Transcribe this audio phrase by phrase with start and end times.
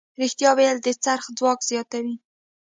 [0.21, 2.15] رښتیا ویل د خرڅ ځواک زیاتوي.